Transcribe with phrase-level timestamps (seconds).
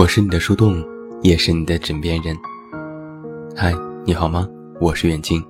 [0.00, 0.82] 我是你的树洞，
[1.20, 2.34] 也是你的枕边人。
[3.54, 3.70] 嗨，
[4.02, 4.48] 你好吗？
[4.80, 5.44] 我是远近。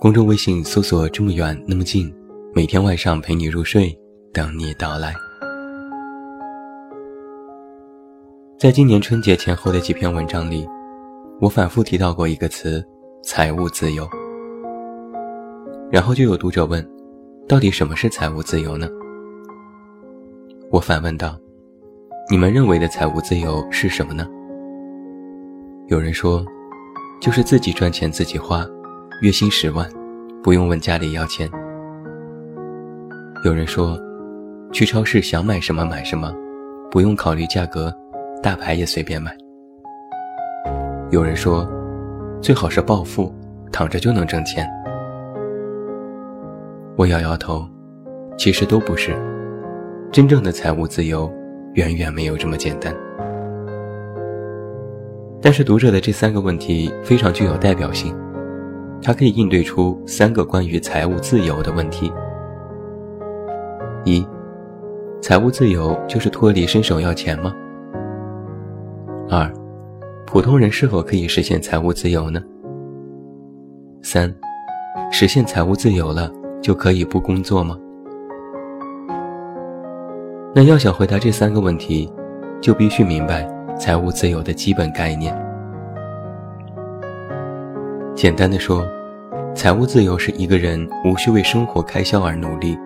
[0.00, 2.12] 公众微信搜索“这么远那么近”，
[2.56, 3.96] 每天晚上陪你入睡，
[4.32, 5.14] 等你到来。
[8.58, 10.66] 在今年春节前后的几篇文章里，
[11.40, 12.84] 我反复提到过一个词
[13.22, 14.04] “财务自由”。
[15.88, 16.84] 然后就有读者问
[17.46, 18.88] ：“到底什么是财务自由呢？”
[20.68, 21.38] 我反问道。
[22.32, 24.26] 你们认为的财务自由是什么呢？
[25.88, 26.42] 有人说，
[27.20, 28.64] 就是自己赚钱自己花，
[29.20, 29.86] 月薪十万，
[30.42, 31.46] 不用问家里要钱。
[33.44, 34.00] 有人说，
[34.72, 36.34] 去超市想买什么买什么，
[36.90, 37.94] 不用考虑价格，
[38.42, 39.36] 大牌也随便买。
[41.10, 41.68] 有人说，
[42.40, 43.30] 最好是暴富，
[43.70, 44.66] 躺着就能挣钱。
[46.96, 47.68] 我摇摇头，
[48.38, 49.14] 其实都不是，
[50.10, 51.30] 真正的财务自由。
[51.74, 52.94] 远远没有这么简单。
[55.40, 58.14] 但是读者的这三个问题非常具有代表性，
[59.02, 62.12] 它可以应对出三个关于财务自由的问题：
[64.04, 64.24] 一、
[65.20, 67.52] 财务自由就是脱离伸手要钱吗？
[69.28, 69.50] 二、
[70.26, 72.40] 普通人是否可以实现财务自由呢？
[74.02, 74.32] 三、
[75.10, 77.76] 实现财务自由了就可以不工作吗？
[80.54, 82.12] 那要想回答这三个问题，
[82.60, 85.34] 就必须明白财务自由的基本概念。
[88.14, 88.86] 简单的说，
[89.54, 92.78] 财务自由是一个人无需为生活开销而努力，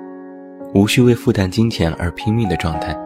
[0.74, 2.96] 无需为负担金钱而拼命的状态。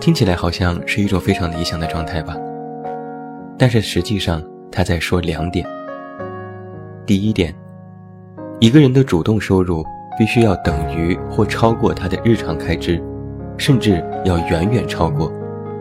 [0.00, 2.36] 听起来好像是一种非常理想的状态吧？
[3.56, 5.64] 但是实际上，他在说两点。
[7.06, 7.54] 第一点，
[8.58, 9.84] 一个人的主动收入。
[10.18, 13.00] 必须要等于或超过他的日常开支，
[13.56, 15.32] 甚至要远远超过，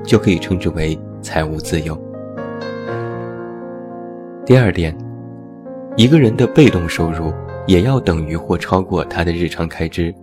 [0.03, 2.00] 就可以称之为财务自由。
[4.46, 4.96] 第二点，
[5.96, 7.34] 一个人的被动收入
[7.66, 10.14] 也要等于或超过他的日常开支，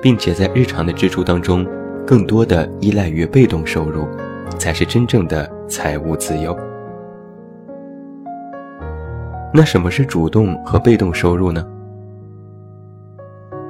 [0.00, 1.66] 并且在日常的支出当中，
[2.06, 4.08] 更多的依赖于被动收入，
[4.58, 6.58] 才是真正的财务自由。
[9.52, 11.62] 那什么是主动和被动收入呢？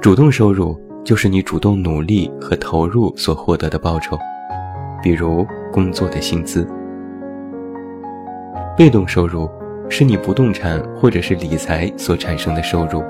[0.01, 0.75] 主动收入
[1.05, 4.17] 就是你主动努力和投入所获得的报酬，
[5.03, 6.67] 比如工作的薪资。
[8.75, 9.47] 被动收入
[9.89, 13.03] 是你不动产或者是理财所产生的收入，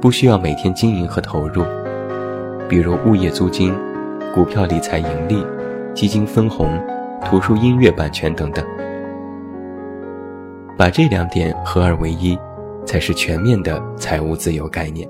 [0.00, 1.62] 不需要每天经营和投入，
[2.68, 3.72] 比如物业租金、
[4.34, 5.46] 股票理财盈利、
[5.94, 6.76] 基金分红、
[7.24, 8.66] 图书音乐版权等等。
[10.76, 12.36] 把这两点合二为一，
[12.84, 15.08] 才是全面的财务自由概念。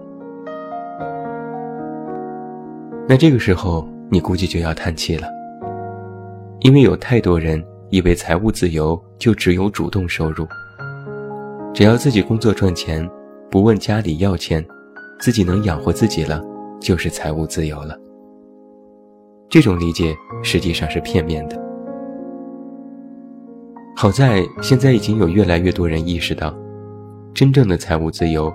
[3.06, 5.28] 那这个时候，你估计就要叹气了，
[6.60, 10.46] 因为有太多人以为财务自由就只有主动收入，
[11.74, 13.06] 只要自己工作赚钱，
[13.50, 14.64] 不问家里要钱，
[15.20, 16.42] 自己能养活自己了，
[16.80, 17.94] 就是财务自由了。
[19.50, 21.62] 这种理解实际上是片面的。
[23.94, 26.56] 好在现在已经有越来越多人意识到，
[27.34, 28.50] 真正的财务自由，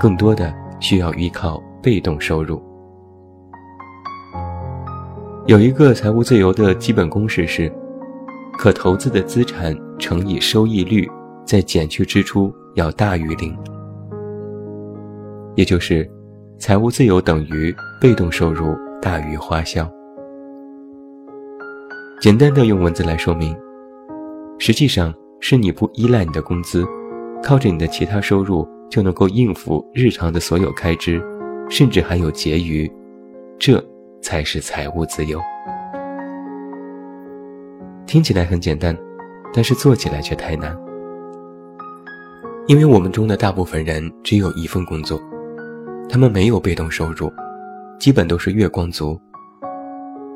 [0.00, 2.60] 更多的需要依靠被动收入。
[5.46, 7.70] 有一个财务自由的基本公式是：
[8.58, 11.06] 可投资的资产乘以收益率，
[11.44, 13.54] 再减去支出要大于零。
[15.54, 16.10] 也就是，
[16.58, 19.86] 财务自由等于被动收入大于花销。
[22.22, 23.54] 简单的用文字来说明，
[24.58, 26.86] 实际上是你不依赖你的工资，
[27.42, 31.22] 靠着你的其他收入就能够应付日常的所有开支，
[31.68, 32.90] 甚至还有结余。
[33.58, 33.78] 这。
[34.24, 35.38] 才是财务自由。
[38.06, 38.96] 听起来很简单，
[39.52, 40.74] 但是做起来却太难。
[42.66, 45.20] 因为我们中的大部分人只有一份工作，
[46.08, 47.30] 他们没有被动收入，
[47.98, 49.20] 基本都是月光族。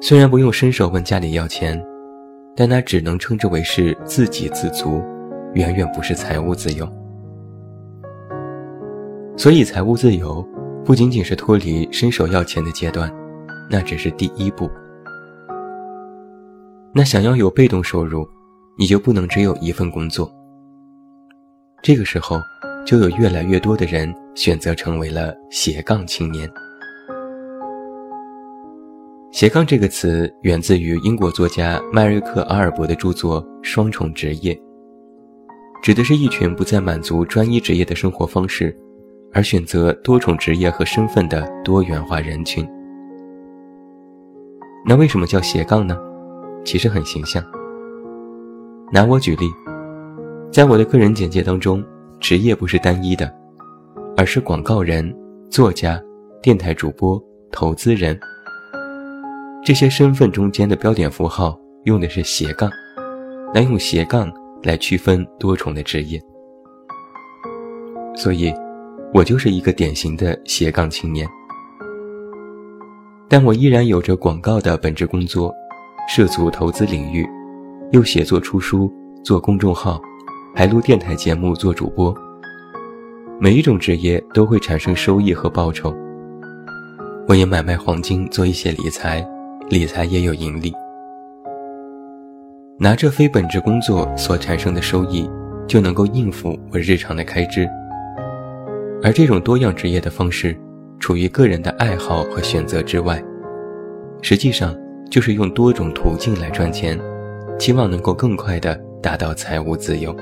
[0.02, 1.82] 虽然不用伸手问家里要钱，
[2.54, 5.02] 但那只能称之为是自给自足，
[5.54, 6.86] 远远不是财务自由。
[9.34, 10.46] 所以，财务自由
[10.84, 13.10] 不仅仅是脱离伸手要钱的阶段。
[13.70, 14.70] 那只是第一步。
[16.94, 18.26] 那想要有被动收入，
[18.78, 20.32] 你就不能只有一份工作。
[21.82, 22.40] 这个时候，
[22.84, 26.50] 就有越来越多的人选择成为了斜杠青年。
[29.30, 34.54] 斜杠这个词源自于英国作家迈瑞克·阿尔伯的著作《双重职业》，
[35.82, 38.76] 指的是一群不再满足专一职业的生活方式，
[39.32, 42.66] 而选择多重职业和身份的多元化人群。
[44.86, 45.98] 那为什么叫斜杠呢？
[46.64, 47.44] 其实很形象。
[48.90, 49.50] 拿我举例，
[50.50, 51.84] 在我的个人简介当中，
[52.20, 53.30] 职业不是单一的，
[54.16, 55.14] 而是广告人、
[55.50, 56.00] 作家、
[56.42, 57.22] 电台主播、
[57.52, 58.18] 投资人。
[59.62, 62.70] 这些身份中间的标点符号用的是斜杠，
[63.52, 64.32] 来用斜杠
[64.62, 66.18] 来区分多重的职业。
[68.14, 68.52] 所以，
[69.12, 71.28] 我就是一个典型的斜杠青年。
[73.30, 75.54] 但我依然有着广告的本职工作，
[76.08, 77.28] 涉足投资领域，
[77.92, 78.90] 又写作出书、
[79.22, 80.00] 做公众号，
[80.54, 82.14] 还录电台节目做主播。
[83.38, 85.94] 每一种职业都会产生收益和报酬。
[87.28, 89.22] 我也买卖黄金，做一些理财，
[89.68, 90.72] 理财也有盈利。
[92.78, 95.28] 拿着非本职工作所产生的收益，
[95.66, 97.68] 就能够应付我日常的开支。
[99.02, 100.58] 而这种多样职业的方式。
[100.98, 103.22] 处于个人的爱好和选择之外，
[104.20, 104.76] 实际上
[105.10, 106.98] 就是用多种途径来赚钱，
[107.58, 110.14] 期望能够更快的达到财务自由。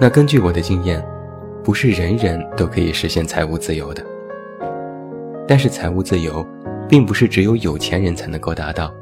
[0.00, 1.04] 那根据我的经验，
[1.64, 4.02] 不是人人都可以实现财务自由的。
[5.46, 6.46] 但是财务自由，
[6.88, 8.94] 并不是只有有钱人才能够达到，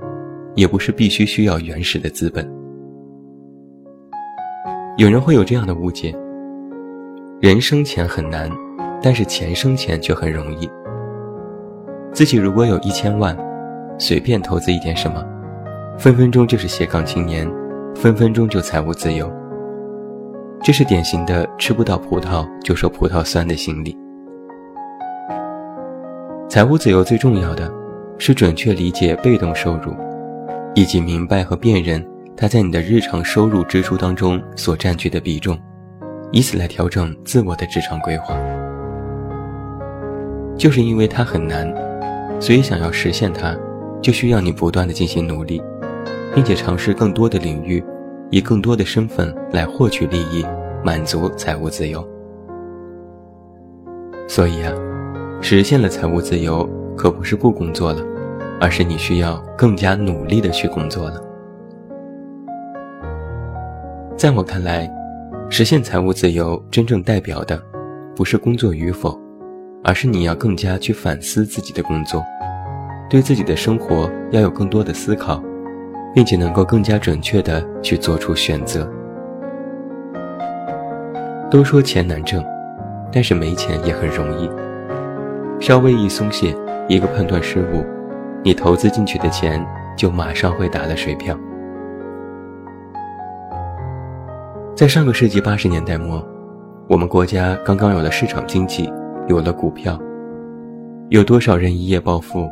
[0.54, 2.50] 也不是必须需要原始的资本。
[4.96, 6.16] 有人会有这样的误解。
[7.38, 8.50] 人生钱很难，
[9.02, 10.66] 但是钱生钱却很容易。
[12.10, 13.36] 自己如果有一千万，
[13.98, 15.22] 随便投资一点什么，
[15.98, 17.46] 分分钟就是斜杠青年，
[17.94, 19.30] 分分钟就财务自由。
[20.62, 23.94] 这是典型的吃不到葡萄就说葡萄酸的心理。
[26.48, 27.70] 财务自由最重要的
[28.16, 29.94] 是准确理解被动收入，
[30.74, 32.02] 以及明白和辨认
[32.34, 35.58] 它在你的日常收入支出当中所占据的比重。
[36.32, 38.36] 以此来调整自我的职场规划，
[40.56, 41.72] 就是因为它很难，
[42.40, 43.56] 所以想要实现它，
[44.02, 45.62] 就需要你不断的进行努力，
[46.34, 47.82] 并且尝试更多的领域，
[48.30, 50.44] 以更多的身份来获取利益，
[50.84, 52.06] 满足财务自由。
[54.28, 54.72] 所以啊，
[55.40, 58.00] 实现了财务自由，可不是不工作了，
[58.60, 61.22] 而是你需要更加努力的去工作了。
[64.16, 64.95] 在我看来。
[65.48, 67.60] 实现财务自由，真正代表的，
[68.16, 69.18] 不是工作与否，
[69.84, 72.22] 而是你要更加去反思自己的工作，
[73.08, 75.42] 对自己的生活要有更多的思考，
[76.12, 78.90] 并且能够更加准确的去做出选择。
[81.48, 82.44] 都说钱难挣，
[83.12, 84.50] 但是没钱也很容易。
[85.60, 86.54] 稍微一松懈，
[86.88, 87.86] 一个判断失误，
[88.42, 89.64] 你投资进去的钱
[89.96, 91.38] 就马上会打了水漂。
[94.76, 96.22] 在上个世纪八十年代末，
[96.86, 98.92] 我们国家刚刚有了市场经济，
[99.26, 99.98] 有了股票，
[101.08, 102.46] 有多少人一夜暴富，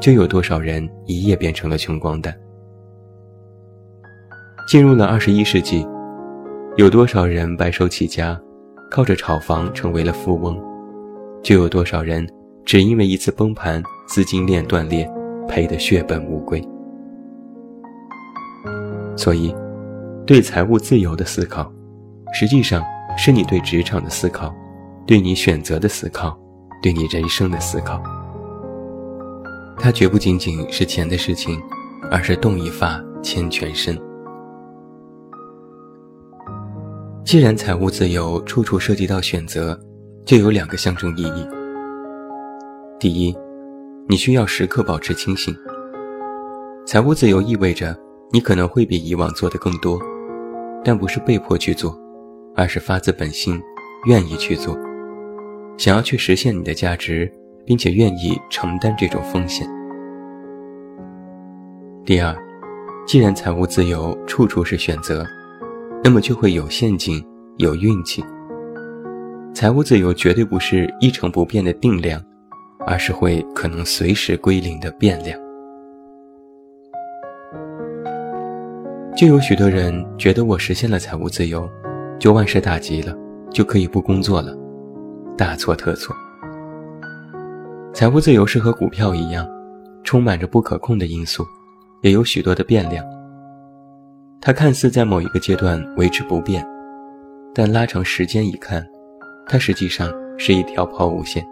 [0.00, 2.34] 就有多少人一夜变成了穷光蛋。
[4.66, 5.86] 进入了二十一世纪，
[6.78, 8.40] 有多少人白手起家，
[8.90, 10.58] 靠着炒房成为了富翁，
[11.42, 12.26] 就有多少人
[12.64, 15.06] 只因为一次崩盘，资金链断裂，
[15.46, 16.66] 赔得血本无归。
[19.14, 19.54] 所以。
[20.26, 21.72] 对财务自由的思考，
[22.34, 22.82] 实际上
[23.16, 24.52] 是你对职场的思考，
[25.06, 26.36] 对你选择的思考，
[26.82, 28.02] 对你人生的思考。
[29.78, 31.62] 它绝不仅仅是钱的事情，
[32.10, 33.96] 而是动一发牵全身。
[37.24, 39.78] 既然财务自由处处涉及到选择，
[40.24, 41.46] 就有两个象征意义。
[42.98, 43.32] 第一，
[44.08, 45.54] 你需要时刻保持清醒。
[46.84, 47.96] 财务自由意味着
[48.32, 49.96] 你可能会比以往做的更多。
[50.86, 51.98] 但不是被迫去做，
[52.54, 53.60] 而是发自本心，
[54.06, 54.78] 愿意去做，
[55.76, 57.28] 想要去实现你的价值，
[57.64, 59.68] 并且愿意承担这种风险。
[62.04, 62.32] 第二，
[63.04, 65.26] 既然财务自由处处是选择，
[66.04, 67.20] 那么就会有陷阱，
[67.56, 68.24] 有运气。
[69.52, 72.22] 财务自由绝对不是一成不变的定量，
[72.86, 75.36] 而是会可能随时归零的变量。
[79.16, 81.66] 就有许多人觉得我实现了财务自由，
[82.18, 83.16] 就万事大吉了，
[83.50, 84.54] 就可以不工作了，
[85.38, 86.14] 大错特错。
[87.94, 89.48] 财务自由是和股票一样，
[90.04, 91.42] 充满着不可控的因素，
[92.02, 93.02] 也有许多的变量。
[94.38, 96.62] 它看似在某一个阶段维持不变，
[97.54, 98.86] 但拉长时间一看，
[99.46, 101.42] 它实际上是一条抛物线。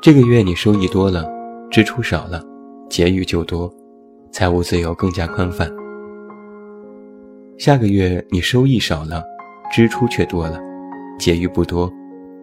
[0.00, 1.28] 这个月你收益多了，
[1.68, 2.40] 支出少了，
[2.88, 3.68] 结余就多。
[4.30, 5.70] 财务自由更加宽泛。
[7.58, 9.22] 下个月你收益少了，
[9.72, 10.60] 支出却多了，
[11.18, 11.90] 结余不多，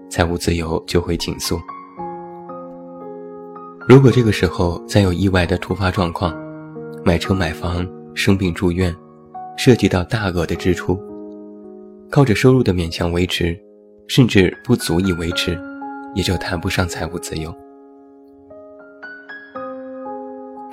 [0.09, 1.61] 财务自由就会紧缩。
[3.87, 6.33] 如果这个时候再有意外的突发状况，
[7.03, 7.85] 买车买房、
[8.15, 8.95] 生病住院，
[9.57, 10.99] 涉及到大额的支出，
[12.09, 13.55] 靠着收入的勉强维持，
[14.07, 15.59] 甚至不足以维持，
[16.15, 17.53] 也就谈不上财务自由。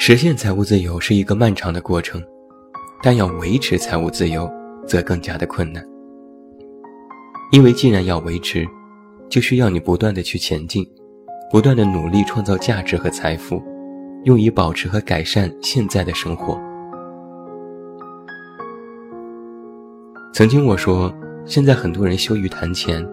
[0.02, 2.24] 实现财务自由是一个漫长的过程，
[3.02, 4.50] 但要维持财务自由，
[4.86, 5.86] 则更加的困难。
[7.52, 8.66] 因为既然要维持，
[9.28, 10.82] 就需要你不断的去前进。
[11.50, 13.62] 不断的努力创造价值和财富，
[14.24, 16.58] 用以保持和改善现在的生活。
[20.32, 21.12] 曾经我说，
[21.44, 23.06] 现在很多人羞于谈钱，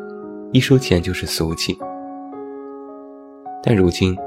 [0.54, 1.78] 一说钱就是俗气。
[3.62, 4.18] 但如今，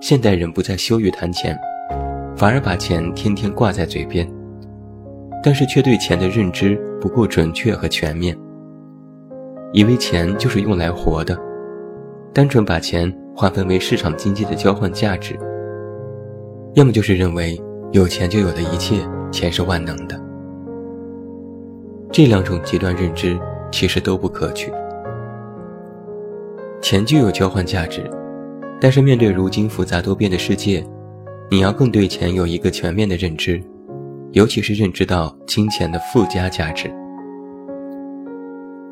[0.00, 1.54] 现代人不再羞于谈钱，
[2.38, 4.24] 反而把钱天天挂在嘴边，
[5.42, 8.38] 但是却对钱的认知不够准确和全面，
[9.72, 11.36] 以为钱就是用来活的，
[12.32, 13.12] 单纯把钱。
[13.34, 15.38] 划分为市场经济的交换价值，
[16.74, 17.56] 要么就是认为
[17.92, 18.96] 有钱就有了一切，
[19.30, 20.20] 钱是万能的。
[22.10, 23.38] 这两种极端认知
[23.70, 24.72] 其实都不可取。
[26.80, 28.10] 钱具有交换价值，
[28.80, 30.84] 但是面对如今复杂多变的世界，
[31.50, 33.62] 你要更对钱有一个全面的认知，
[34.32, 36.92] 尤其是认知到金钱的附加价值。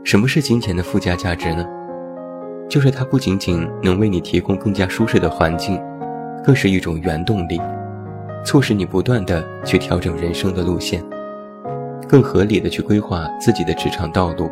[0.05, 1.67] 什么是金钱的附加价值呢？
[2.67, 5.79] 就是它不仅仅能为你提供更加舒适的环境，
[6.43, 7.61] 更是一种原动力，
[8.43, 11.05] 促使你不断的去调整人生的路线，
[12.09, 14.51] 更合理的去规划自己的职场道路，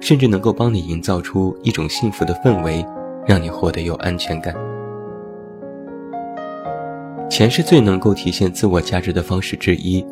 [0.00, 2.82] 甚至能够帮你营造出一种幸福的氛围，
[3.26, 4.54] 让你活得有安全感。
[7.32, 10.04] 钱是最能够体现自我价值的方式之一，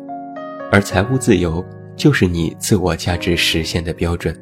[0.71, 1.63] 而财务自由
[1.95, 4.35] 就是你自我价值实现的标准。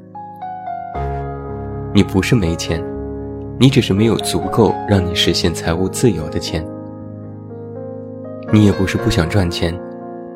[1.93, 2.81] 你不是没钱，
[3.59, 6.65] 你只是没有足够让你实现财务自由的钱。
[8.50, 9.77] 你也不是不想赚钱，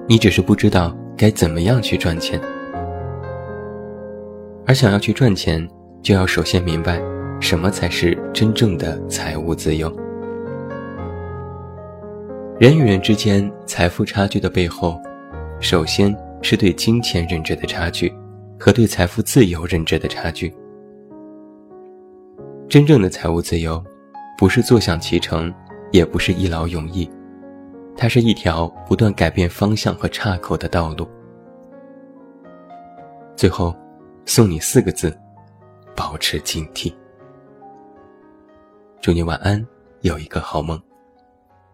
[0.05, 2.37] 你只是不知道该怎么样去赚钱。
[4.65, 5.65] 而想要去赚钱，
[6.01, 7.01] 就要首先明白
[7.39, 9.89] 什么才是真正的财务自由。
[12.63, 14.97] 人与人之间财富差距的背后，
[15.59, 18.09] 首先是对金钱认知的差距，
[18.57, 20.49] 和对财富自由认知的差距。
[22.69, 23.83] 真正的财务自由，
[24.37, 25.53] 不是坐享其成，
[25.91, 27.11] 也不是一劳永逸，
[27.97, 31.05] 它是一条不断改变方向和岔口的道路。
[33.35, 33.75] 最后，
[34.23, 35.13] 送你四个字：
[35.97, 36.93] 保持警惕。
[39.01, 39.61] 祝你晚安，
[39.99, 40.81] 有一个好梦。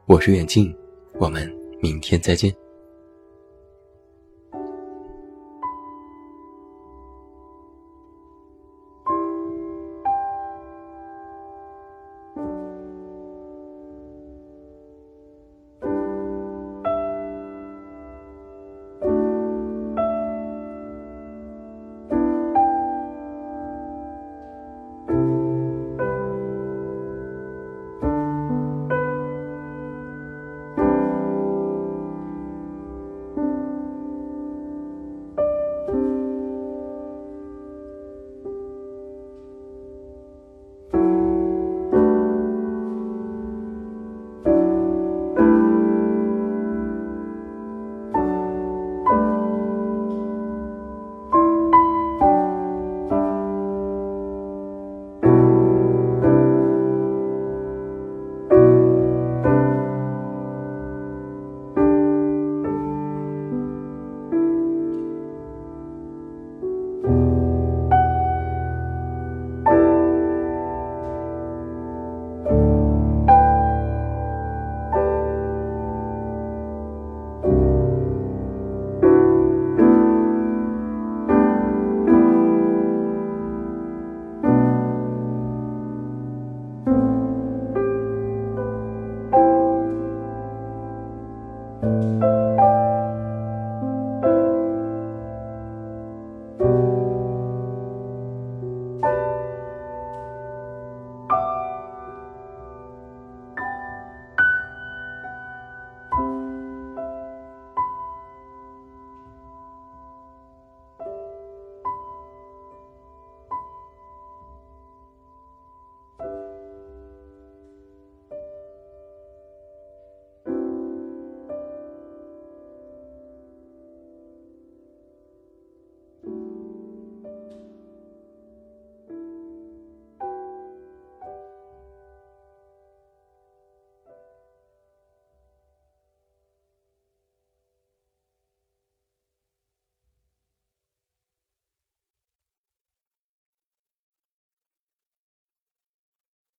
[0.10, 0.76] 我是远近，
[1.20, 1.48] 我们
[1.84, 2.52] 明天再见。